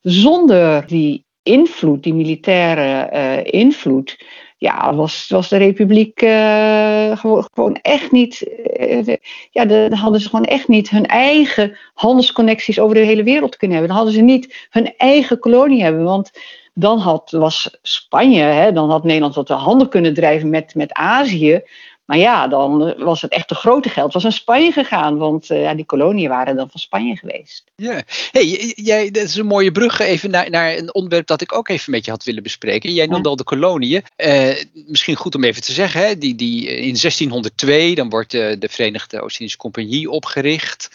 zonder 0.02 0.88
die 0.88 1.26
invloed, 1.44 2.04
die 2.04 2.14
militaire 2.14 3.10
uh, 3.14 3.62
invloed, 3.62 4.18
ja, 4.60 4.96
was, 4.96 5.28
was 5.30 5.50
de 5.50 5.58
republiek 5.58 6.22
uh, 6.22 7.18
gewoon, 7.18 7.76
echt 7.82 8.12
niet. 8.12 8.48
Uh, 8.80 9.16
ja, 9.52 9.66
dan 9.66 9.94
hadden 9.94 10.22
ze 10.22 10.30
gewoon 10.30 10.46
echt 10.46 10.68
niet 10.68 10.90
hun 10.90 11.06
eigen 11.06 11.78
handelsconnecties 11.94 12.80
over 12.80 12.96
de 12.96 13.02
hele 13.02 13.24
wereld 13.24 13.58
kunnen 13.58 13.78
hebben. 13.78 13.96
Dan 13.96 14.04
hadden 14.04 14.20
ze 14.20 14.32
niet 14.32 14.68
hun 14.70 14.94
eigen 14.98 15.40
kolonie 15.40 15.84
hebben. 15.84 16.04
Want 16.04 16.32
dan 16.74 17.00
had, 17.00 17.32
was 17.32 17.78
Spanje, 17.82 18.42
hè, 18.42 18.72
dan 18.72 18.90
had 18.90 19.04
Nederland 19.04 19.36
wat 19.36 19.48
de 19.48 19.54
handen 19.54 19.90
kunnen 19.90 20.14
drijven 20.14 20.50
met, 20.50 20.76
met 20.76 20.94
Azië. 20.94 21.62
Maar 22.10 22.18
ja, 22.18 22.48
dan 22.48 22.96
was 22.98 23.22
het 23.22 23.32
echte 23.32 23.56
grote 23.56 23.90
geld 23.90 24.14
was 24.14 24.24
naar 24.24 24.32
Spanje 24.32 24.72
gegaan. 24.72 25.18
Want 25.18 25.50
uh, 25.50 25.62
ja, 25.62 25.74
die 25.74 25.86
koloniën 25.86 26.30
waren 26.30 26.56
dan 26.56 26.70
van 26.70 26.80
Spanje 26.80 27.16
geweest. 27.16 27.64
Ja, 27.76 28.02
hey, 28.32 28.74
jij, 28.76 29.12
dat 29.12 29.24
is 29.24 29.36
een 29.36 29.46
mooie 29.46 29.72
brug 29.72 30.00
even 30.00 30.30
naar, 30.32 30.50
naar 30.50 30.78
een 30.78 30.94
onderwerp 30.94 31.28
dat 31.28 31.42
ik 31.42 31.56
ook 31.56 31.70
even 31.70 31.92
met 31.92 32.06
je 32.06 32.12
had 32.12 32.24
willen 32.24 32.44
bespreken. 32.44 32.94
Jij 32.94 33.06
noemde 33.06 33.24
ja. 33.24 33.30
al 33.30 33.36
de 33.36 33.44
koloniën. 33.44 34.04
Uh, 34.18 34.50
misschien 34.88 35.16
goed 35.16 35.36
om 35.36 35.44
even 35.44 35.62
te 35.62 35.72
zeggen, 35.72 36.02
hè, 36.02 36.18
die, 36.18 36.36
die, 36.36 36.66
in 36.66 36.98
1602 37.02 37.96
dan 37.96 38.10
wordt 38.10 38.34
uh, 38.34 38.56
de 38.60 38.70
Verenigde 38.70 39.22
Oost-Indische 39.22 39.58
Compagnie 39.58 40.10
opgericht. 40.10 40.90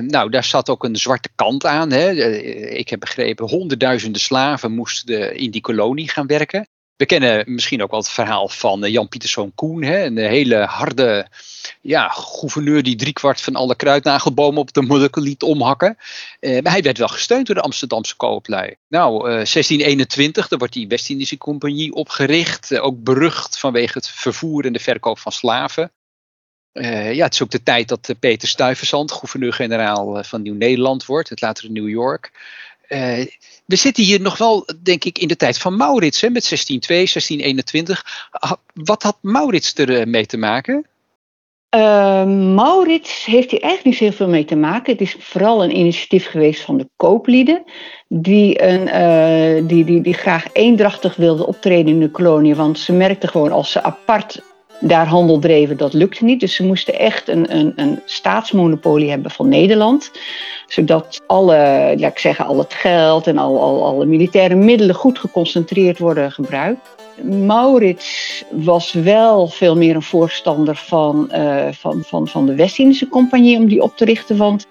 nou, 0.00 0.30
daar 0.30 0.44
zat 0.44 0.68
ook 0.70 0.84
een 0.84 0.96
zwarte 0.96 1.28
kant 1.34 1.66
aan. 1.66 1.90
Hè. 1.90 2.10
ik 2.68 2.88
heb 2.88 3.00
begrepen, 3.00 3.48
honderdduizenden 3.48 4.20
slaven 4.20 4.72
moesten 4.72 5.36
in 5.36 5.50
die 5.50 5.60
kolonie 5.60 6.10
gaan 6.10 6.26
werken. 6.26 6.68
We 7.00 7.06
kennen 7.06 7.44
misschien 7.46 7.82
ook 7.82 7.90
wel 7.90 8.00
het 8.00 8.08
verhaal 8.08 8.48
van 8.48 8.90
Jan 8.90 9.08
Pieterszoon 9.08 9.54
Koen, 9.54 9.82
hè, 9.82 10.04
een 10.04 10.16
hele 10.16 10.56
harde 10.56 11.26
ja, 11.80 12.08
gouverneur 12.08 12.82
die 12.82 12.96
driekwart 12.96 13.40
van 13.40 13.54
alle 13.54 13.76
kruidnagelbomen 13.76 14.60
op 14.60 14.72
de 14.72 14.82
moeder 14.82 15.08
liet 15.12 15.42
omhakken. 15.42 15.96
Uh, 16.40 16.60
maar 16.62 16.72
hij 16.72 16.82
werd 16.82 16.98
wel 16.98 17.08
gesteund 17.08 17.46
door 17.46 17.54
de 17.54 17.60
Amsterdamse 17.60 18.16
kooplui. 18.16 18.74
Nou, 18.88 19.16
uh, 19.16 19.22
1621, 19.22 20.48
dan 20.48 20.58
wordt 20.58 20.74
die 20.74 20.88
West-Indische 20.88 21.38
Compagnie 21.38 21.92
opgericht, 21.92 22.78
ook 22.78 23.02
berucht 23.02 23.58
vanwege 23.58 23.98
het 23.98 24.08
vervoer 24.08 24.64
en 24.64 24.72
de 24.72 24.78
verkoop 24.78 25.18
van 25.18 25.32
slaven. 25.32 25.92
Ja, 26.72 27.24
het 27.24 27.34
is 27.34 27.42
ook 27.42 27.50
de 27.50 27.62
tijd 27.62 27.88
dat 27.88 28.14
Peter 28.20 28.48
Stuyvesant 28.48 29.12
gouverneur-generaal 29.12 30.24
van 30.24 30.42
Nieuw-Nederland 30.42 31.06
wordt, 31.06 31.28
het 31.28 31.40
latere 31.40 31.68
New 31.68 31.88
York. 31.88 32.32
Uh, 32.92 33.26
we 33.66 33.76
zitten 33.76 34.04
hier 34.04 34.20
nog 34.20 34.38
wel, 34.38 34.66
denk 34.82 35.04
ik, 35.04 35.18
in 35.18 35.28
de 35.28 35.36
tijd 35.36 35.58
van 35.58 35.76
Maurits, 35.76 36.20
hè, 36.20 36.30
met 36.30 36.48
1602, 36.48 36.96
1621. 36.96 38.04
Wat 38.74 39.02
had 39.02 39.18
Maurits 39.20 39.74
ermee 39.74 40.26
te 40.26 40.36
maken? 40.36 40.86
Uh, 41.74 42.24
Maurits 42.54 43.24
heeft 43.24 43.50
hier 43.50 43.60
eigenlijk 43.60 43.84
niet 43.84 43.96
zo 43.96 44.04
heel 44.04 44.12
veel 44.12 44.28
mee 44.28 44.44
te 44.44 44.56
maken. 44.56 44.92
Het 44.92 45.00
is 45.00 45.16
vooral 45.18 45.64
een 45.64 45.76
initiatief 45.76 46.26
geweest 46.26 46.62
van 46.62 46.78
de 46.78 46.88
kooplieden, 46.96 47.64
die, 48.08 48.62
een, 48.62 49.66
die, 49.66 49.84
die, 49.84 50.00
die 50.00 50.14
graag 50.14 50.46
eendrachtig 50.52 51.16
wilden 51.16 51.46
optreden 51.46 51.92
in 51.92 52.00
de 52.00 52.10
kolonie. 52.10 52.54
Want 52.54 52.78
ze 52.78 52.92
merkten 52.92 53.28
gewoon 53.28 53.52
als 53.52 53.70
ze 53.70 53.82
apart 53.82 54.42
daar 54.80 55.06
handel 55.06 55.38
dreven, 55.38 55.76
dat 55.76 55.92
lukte 55.92 56.24
niet. 56.24 56.40
Dus 56.40 56.54
ze 56.54 56.64
moesten 56.64 56.98
echt 56.98 57.28
een, 57.28 57.56
een, 57.56 57.72
een 57.76 58.00
staatsmonopolie 58.04 59.10
hebben 59.10 59.30
van 59.30 59.48
Nederland. 59.48 60.10
Zodat 60.66 61.20
alle, 61.26 61.54
ja, 61.96 62.08
ik 62.08 62.18
zeg, 62.18 62.46
al 62.46 62.58
het 62.58 62.74
geld 62.74 63.26
en 63.26 63.38
al, 63.38 63.60
al, 63.60 63.84
alle 63.84 64.06
militaire 64.06 64.54
middelen 64.54 64.94
goed 64.94 65.18
geconcentreerd 65.18 65.98
worden 65.98 66.32
gebruikt. 66.32 66.88
Maurits 67.22 68.44
was 68.50 68.92
wel 68.92 69.46
veel 69.46 69.76
meer 69.76 69.94
een 69.94 70.02
voorstander 70.02 70.76
van, 70.76 71.30
uh, 71.32 71.66
van, 71.72 72.02
van, 72.06 72.28
van 72.28 72.46
de 72.46 72.54
West-Indische 72.54 73.08
Compagnie 73.08 73.58
om 73.58 73.68
die 73.68 73.82
op 73.82 73.96
te 73.96 74.04
richten. 74.04 74.36
Want 74.36 74.66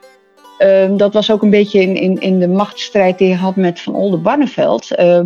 uh, 0.59 0.85
dat 0.97 1.13
was 1.13 1.31
ook 1.31 1.41
een 1.41 1.49
beetje 1.49 1.81
in, 1.81 1.95
in, 1.95 2.19
in 2.19 2.39
de 2.39 2.47
machtsstrijd 2.47 3.17
die 3.17 3.27
hij 3.27 3.37
had 3.37 3.55
met 3.55 3.81
Van 3.81 3.95
Oldenbarneveld. 3.95 4.99
Uh, 4.99 5.21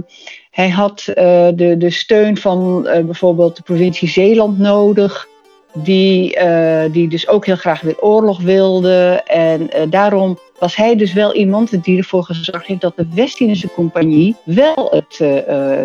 hij 0.54 0.70
had 0.70 1.06
uh, 1.08 1.16
de, 1.56 1.76
de 1.78 1.90
steun 1.90 2.38
van 2.38 2.88
uh, 2.88 3.00
bijvoorbeeld 3.00 3.56
de 3.56 3.62
provincie 3.62 4.10
Zeeland 4.10 4.60
nodig, 4.60 5.28
die, 5.74 6.38
uh, 6.38 6.84
die 6.92 7.08
dus 7.08 7.28
ook 7.28 7.46
heel 7.46 7.56
graag 7.56 7.82
weer 7.82 8.02
oorlog 8.02 8.42
wilde. 8.42 9.22
En 9.26 9.70
daarom 9.90 10.40
was 10.60 10.76
hij 10.76 10.96
dus 10.96 11.14
wel 11.14 11.34
iemand 11.34 11.84
die 11.84 11.98
ervoor 11.98 12.24
gezorgd 12.24 12.66
heeft 12.66 12.82
dat 12.82 12.96
de 12.96 13.08
West-Indische 13.14 13.74
Compagnie 13.74 14.36
wel 14.44 14.88
het, 14.92 15.20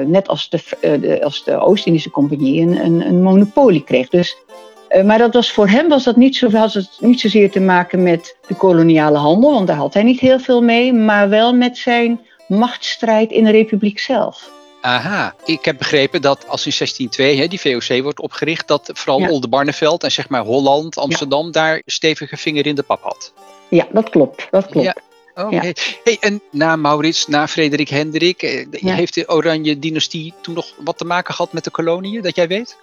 net 0.06 0.28
als 0.28 0.48
de, 0.48 0.60
de, 0.80 1.22
als 1.24 1.44
de 1.44 1.58
Oost-Indische 1.58 2.10
Compagnie, 2.10 2.60
een, 2.60 2.84
een, 2.84 3.06
een 3.06 3.22
monopolie 3.22 3.84
kreeg. 3.84 4.08
Dus 4.08 4.36
maar 5.04 5.18
dat 5.18 5.34
was, 5.34 5.52
voor 5.52 5.68
hem 5.68 5.88
was 5.88 6.04
dat 6.04 6.16
niet, 6.16 6.36
zo, 6.36 6.50
had 6.50 6.72
het 6.72 6.90
niet 7.00 7.20
zozeer 7.20 7.50
te 7.50 7.60
maken 7.60 8.02
met 8.02 8.36
de 8.46 8.54
koloniale 8.54 9.18
handel, 9.18 9.52
want 9.52 9.66
daar 9.66 9.76
had 9.76 9.94
hij 9.94 10.02
niet 10.02 10.20
heel 10.20 10.38
veel 10.38 10.62
mee, 10.62 10.92
maar 10.92 11.28
wel 11.28 11.54
met 11.54 11.78
zijn 11.78 12.20
machtsstrijd 12.48 13.30
in 13.30 13.44
de 13.44 13.50
republiek 13.50 13.98
zelf. 13.98 14.56
Aha, 14.88 15.34
ik 15.44 15.64
heb 15.64 15.78
begrepen 15.78 16.22
dat 16.22 16.48
als 16.48 16.66
in 16.66 16.72
1602 16.78 17.36
hè, 17.36 17.46
die 17.46 17.60
VOC 17.60 18.02
wordt 18.02 18.20
opgericht, 18.20 18.68
dat 18.68 18.90
vooral 18.94 19.20
ja. 19.20 19.28
Oldenbarneveld 19.28 20.02
en 20.04 20.10
zeg 20.10 20.28
maar 20.28 20.42
Holland, 20.42 20.98
Amsterdam 20.98 21.44
ja. 21.44 21.50
daar 21.50 21.82
stevige 21.86 22.36
vinger 22.36 22.66
in 22.66 22.74
de 22.74 22.82
pap 22.82 23.02
had. 23.02 23.32
Ja, 23.68 23.86
dat 23.92 24.10
klopt. 24.10 24.46
Dat 24.50 24.66
klopt. 24.66 24.86
Ja. 24.86 24.96
Oh, 25.44 25.52
ja. 25.52 25.60
hey. 25.60 25.74
hey, 26.04 26.16
en 26.20 26.40
na 26.50 26.76
Maurits, 26.76 27.26
na 27.26 27.48
Frederik 27.48 27.88
Hendrik, 27.88 28.66
ja. 28.70 28.94
heeft 28.94 29.14
de 29.14 29.28
Oranje 29.28 29.78
dynastie 29.78 30.34
toen 30.40 30.54
nog 30.54 30.66
wat 30.84 30.98
te 30.98 31.04
maken 31.04 31.34
gehad 31.34 31.52
met 31.52 31.64
de 31.64 31.70
koloniën, 31.70 32.22
dat 32.22 32.34
jij 32.34 32.48
weet? 32.48 32.76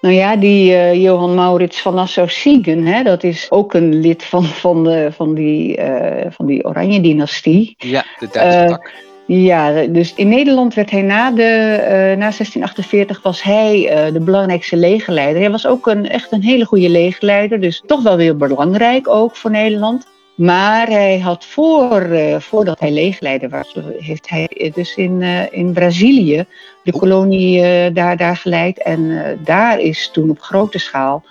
Nou 0.00 0.14
ja, 0.14 0.36
die 0.36 0.72
uh, 0.72 0.94
Johan 0.94 1.34
Maurits 1.34 1.80
van 1.80 1.94
Nassau-Siegen, 1.94 3.04
dat 3.04 3.22
is 3.22 3.46
ook 3.50 3.74
een 3.74 4.00
lid 4.00 4.24
van, 4.24 4.44
van, 4.44 4.84
de, 4.84 5.12
van 5.12 5.34
die, 5.34 5.78
uh, 5.78 6.26
van 6.30 6.46
die 6.46 6.64
Oranje 6.64 7.00
dynastie. 7.00 7.74
Ja, 7.78 8.04
de 8.18 8.28
Duitse 8.32 8.58
uh, 8.58 8.68
tak. 8.68 8.92
Ja, 9.32 9.86
dus 9.86 10.14
in 10.14 10.28
Nederland 10.28 10.74
werd 10.74 10.90
hij 10.90 11.02
na, 11.02 11.30
de, 11.30 11.42
uh, 11.42 11.88
na 11.88 12.30
1648 12.30 13.22
was 13.22 13.42
hij 13.42 14.06
uh, 14.06 14.12
de 14.12 14.20
belangrijkste 14.20 14.76
legerleider. 14.76 15.40
Hij 15.40 15.50
was 15.50 15.66
ook 15.66 15.86
een, 15.86 16.08
echt 16.08 16.32
een 16.32 16.42
hele 16.42 16.64
goede 16.64 16.88
legerleider, 16.88 17.60
dus 17.60 17.82
toch 17.86 18.02
wel 18.02 18.16
weer 18.16 18.36
belangrijk 18.36 19.08
ook 19.08 19.36
voor 19.36 19.50
Nederland. 19.50 20.06
Maar 20.34 20.86
hij 20.86 21.18
had 21.18 21.44
voor, 21.44 22.06
uh, 22.06 22.38
voordat 22.38 22.80
hij 22.80 22.90
leegleider 22.90 23.48
was, 23.48 23.76
heeft 23.98 24.28
hij 24.28 24.70
dus 24.74 24.94
in, 24.94 25.22
in 25.50 25.72
Brazilië 25.72 26.44
de 26.82 26.92
kolonie 26.92 27.62
daar, 27.92 28.16
daar 28.16 28.36
geleid. 28.36 28.82
En 28.82 29.22
daar 29.44 29.78
is 29.78 30.10
toen 30.12 30.30
op 30.30 30.40
grote 30.40 30.78
schaal 30.78 31.24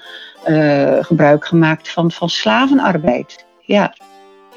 gebruik 1.02 1.46
gemaakt 1.46 1.90
van, 1.90 2.12
van 2.12 2.30
slavenarbeid. 2.30 3.46
Ja. 3.62 3.94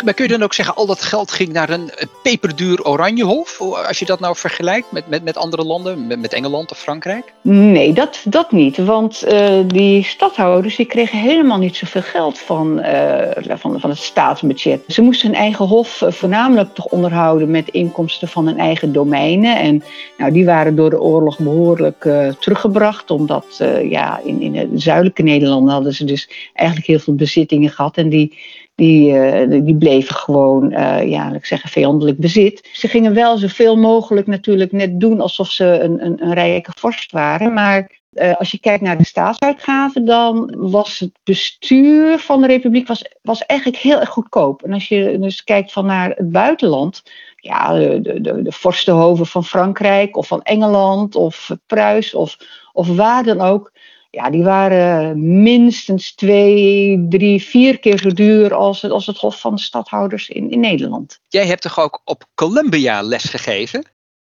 Maar 0.04 0.14
kun 0.14 0.24
je 0.24 0.30
dan 0.30 0.42
ook 0.42 0.54
zeggen, 0.54 0.74
al 0.74 0.86
dat 0.86 1.02
geld 1.02 1.30
ging 1.30 1.52
naar 1.52 1.70
een 1.70 1.90
peperduur 2.22 2.84
Oranjehof? 2.84 3.60
Als 3.60 3.98
je 3.98 4.04
dat 4.04 4.20
nou 4.20 4.36
vergelijkt 4.36 4.92
met, 4.92 5.08
met, 5.08 5.24
met 5.24 5.36
andere 5.36 5.64
landen, 5.64 6.06
met, 6.06 6.32
Engeland 6.32 6.70
of 6.70 6.78
Frankrijk? 6.78 7.32
Nee, 7.42 7.92
dat, 7.92 8.24
dat 8.24 8.52
niet. 8.52 8.76
Want 8.76 9.24
uh, 9.28 9.58
die 9.66 10.04
stadhouders 10.04 10.76
die 10.76 10.86
kregen 10.86 11.18
helemaal 11.18 11.58
niet 11.58 11.76
zoveel 11.76 12.02
geld 12.02 12.38
van, 12.38 12.78
uh, 12.78 13.56
van, 13.56 13.80
van 13.80 13.90
het 13.90 13.98
staatsbudget. 13.98 14.82
Ze 14.86 15.02
moesten 15.02 15.28
hun 15.28 15.38
eigen 15.38 15.66
hof 15.66 16.02
voornamelijk 16.06 16.74
toch 16.74 16.86
onderhouden 16.86 17.50
met 17.50 17.68
inkomsten 17.68 18.28
van 18.28 18.46
hun 18.46 18.58
eigen 18.58 18.92
domeinen. 18.92 19.58
En 19.58 19.82
nou, 20.18 20.32
die 20.32 20.44
waren 20.44 20.76
door 20.76 20.90
de 20.90 21.00
oorlog 21.00 21.38
behoorlijk 21.38 22.08
teruggebracht. 22.38 23.10
Omdat 23.10 23.64
ja, 23.82 24.20
in, 24.24 24.40
in 24.40 24.56
het 24.56 24.68
zuidelijke 24.74 25.22
Nederland 25.22 25.70
hadden 25.70 25.94
ze 25.94 26.04
dus 26.04 26.50
eigenlijk 26.52 26.86
heel 26.88 26.98
veel 26.98 27.14
bezittingen 27.14 27.70
gehad. 27.70 27.96
En 27.96 28.08
die 28.08 28.38
die, 28.74 29.12
uh, 29.12 29.64
die 29.64 29.76
bleven 29.76 30.14
gewoon, 30.14 30.72
uh, 30.72 31.08
ja, 31.08 31.32
ik 31.32 31.46
zeggen, 31.46 31.70
vijandelijk 31.70 32.18
bezit. 32.18 32.68
Ze 32.72 32.88
gingen 32.88 33.14
wel 33.14 33.38
zoveel 33.38 33.76
mogelijk 33.76 34.26
natuurlijk 34.26 34.72
net 34.72 35.00
doen 35.00 35.20
alsof 35.20 35.50
ze 35.50 35.64
een, 35.64 36.04
een, 36.04 36.22
een 36.22 36.34
rijke 36.34 36.72
vorst 36.74 37.12
waren. 37.12 37.52
Maar 37.52 38.00
uh, 38.12 38.36
als 38.36 38.50
je 38.50 38.58
kijkt 38.58 38.82
naar 38.82 38.98
de 38.98 39.04
staatsuitgaven, 39.04 40.04
dan 40.04 40.54
was 40.58 40.98
het 40.98 41.18
bestuur 41.22 42.18
van 42.18 42.40
de 42.40 42.46
republiek 42.46 42.88
was, 42.88 43.04
was 43.22 43.46
eigenlijk 43.46 43.80
heel 43.80 44.00
erg 44.00 44.08
goedkoop. 44.08 44.62
En 44.62 44.72
als 44.72 44.88
je 44.88 45.18
dus 45.18 45.44
kijkt 45.44 45.72
van 45.72 45.86
naar 45.86 46.08
het 46.08 46.30
buitenland, 46.30 47.02
ja, 47.36 47.74
de, 47.74 48.20
de, 48.20 48.42
de 48.42 48.52
vorstenhoven 48.52 49.26
van 49.26 49.44
Frankrijk 49.44 50.16
of 50.16 50.26
van 50.26 50.42
Engeland 50.42 51.14
of 51.14 51.50
Pruis 51.66 52.14
of, 52.14 52.36
of 52.72 52.96
waar 52.96 53.24
dan 53.24 53.40
ook 53.40 53.72
ja, 54.14 54.30
die 54.30 54.42
waren 54.42 55.42
minstens 55.42 56.14
twee, 56.14 57.06
drie, 57.08 57.42
vier 57.42 57.78
keer 57.78 57.98
zo 57.98 58.08
duur 58.08 58.54
als 58.54 58.82
het, 58.82 58.90
als 58.90 59.06
het 59.06 59.18
Hof 59.18 59.40
van 59.40 59.54
de 59.54 59.60
Stadhouders 59.60 60.28
in, 60.28 60.50
in 60.50 60.60
Nederland. 60.60 61.20
Jij 61.28 61.46
hebt 61.46 61.62
toch 61.62 61.80
ook 61.80 62.00
op 62.04 62.24
Columbia 62.34 63.02
les 63.02 63.24
gegeven? 63.24 63.84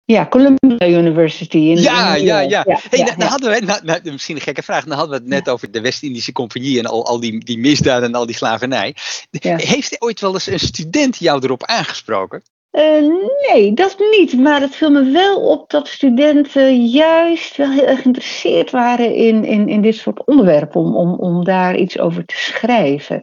Ja, 0.04 0.26
Columbia 0.26 0.86
University. 0.86 1.56
In 1.56 1.80
ja, 1.80 2.14
ja, 2.14 2.40
ja, 2.40 2.64
ja. 2.66 2.80
Hey, 2.90 2.98
ja, 2.98 3.14
dan 3.16 3.28
hadden 3.28 3.50
we, 3.50 3.64
nou, 3.64 3.84
nou, 3.84 4.00
misschien 4.04 4.36
een 4.36 4.42
gekke 4.42 4.62
vraag, 4.62 4.84
dan 4.84 4.96
hadden 4.98 5.16
we 5.16 5.22
het 5.22 5.32
net 5.32 5.48
over 5.48 5.70
de 5.70 5.80
West-Indische 5.80 6.32
Compagnie 6.32 6.78
en 6.78 6.86
al, 6.86 7.06
al 7.06 7.20
die, 7.20 7.44
die 7.44 7.58
misdaden 7.58 8.08
en 8.08 8.14
al 8.14 8.26
die 8.26 8.36
slavernij. 8.36 8.96
Heeft 9.40 10.02
ooit 10.02 10.20
wel 10.20 10.32
eens 10.32 10.46
een 10.46 10.58
student 10.58 11.16
jou 11.16 11.44
erop 11.44 11.64
aangesproken? 11.64 12.42
Uh, 12.72 13.14
nee, 13.48 13.72
dat 13.72 13.96
niet. 13.98 14.38
Maar 14.38 14.60
het 14.60 14.76
viel 14.76 14.90
me 14.90 15.10
wel 15.10 15.40
op 15.40 15.70
dat 15.70 15.88
studenten 15.88 16.86
juist 16.86 17.56
wel 17.56 17.70
heel 17.70 17.86
erg 17.86 18.00
geïnteresseerd 18.00 18.70
waren 18.70 19.14
in, 19.14 19.44
in, 19.44 19.68
in 19.68 19.82
dit 19.82 19.94
soort 19.94 20.24
onderwerpen, 20.24 20.80
om, 20.80 20.96
om, 20.96 21.14
om 21.14 21.44
daar 21.44 21.76
iets 21.76 21.98
over 21.98 22.24
te 22.24 22.36
schrijven. 22.36 23.22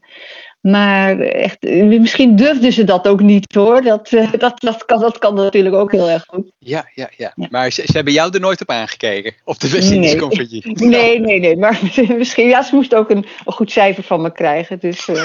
Maar 0.61 1.19
echt, 1.19 1.61
misschien 1.83 2.35
durfden 2.35 2.73
ze 2.73 2.83
dat 2.83 3.07
ook 3.07 3.21
niet 3.21 3.55
hoor. 3.55 3.81
Dat, 3.81 4.09
dat, 4.37 4.61
dat, 4.61 4.85
kan, 4.85 4.99
dat 4.99 5.17
kan 5.17 5.33
natuurlijk 5.33 5.75
ook 5.75 5.91
heel 5.91 6.09
erg 6.09 6.25
goed. 6.27 6.51
Ja, 6.57 6.89
ja, 6.93 7.09
ja. 7.17 7.33
ja. 7.35 7.47
Maar 7.49 7.71
ze, 7.71 7.81
ze, 7.85 7.91
hebben 7.91 8.13
jou 8.13 8.33
er 8.33 8.39
nooit 8.39 8.61
op 8.61 8.69
aangekeken? 8.69 9.33
Op 9.43 9.59
de 9.59 9.69
West-Indische 9.69 10.27
nee. 10.63 10.89
Nee, 10.89 11.19
nee, 11.19 11.39
nee. 11.39 11.57
Maar 11.57 11.79
misschien, 12.17 12.47
ja, 12.47 12.63
ze 12.63 12.75
moesten 12.75 12.97
ook 12.97 13.09
een, 13.09 13.25
een 13.45 13.53
goed 13.53 13.71
cijfer 13.71 14.03
van 14.03 14.21
me 14.21 14.31
krijgen. 14.31 14.79
Dus, 14.79 15.07
uh, 15.07 15.15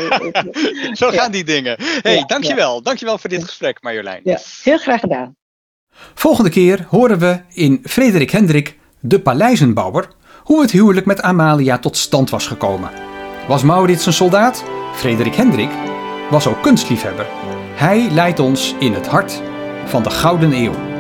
Zo 0.92 1.06
gaan 1.06 1.14
ja. 1.14 1.28
die 1.28 1.44
dingen. 1.44 1.76
hey, 2.02 2.14
ja, 2.14 2.24
dankjewel. 2.24 2.82
Dankjewel 2.82 3.18
voor 3.18 3.30
dit 3.30 3.44
gesprek 3.44 3.82
Marjolein. 3.82 4.20
Ja, 4.24 4.38
heel 4.62 4.78
graag 4.78 5.00
gedaan. 5.00 5.36
Volgende 6.14 6.50
keer 6.50 6.86
horen 6.88 7.18
we 7.18 7.40
in 7.52 7.80
Frederik 7.84 8.30
Hendrik, 8.30 8.78
de 9.00 9.20
paleizenbouwer, 9.20 10.08
hoe 10.42 10.60
het 10.60 10.70
huwelijk 10.70 11.06
met 11.06 11.22
Amalia 11.22 11.78
tot 11.78 11.96
stand 11.96 12.30
was 12.30 12.46
gekomen. 12.46 12.90
Was 13.48 13.62
Maurits 13.62 14.06
een 14.06 14.12
soldaat? 14.12 14.83
Frederik 14.94 15.34
Hendrik 15.34 15.70
was 16.30 16.46
ook 16.46 16.62
kunstliefhebber. 16.62 17.26
Hij 17.74 18.10
leidt 18.10 18.38
ons 18.38 18.74
in 18.78 18.92
het 18.92 19.06
hart 19.06 19.42
van 19.84 20.02
de 20.02 20.10
Gouden 20.10 20.52
Eeuw. 20.52 20.93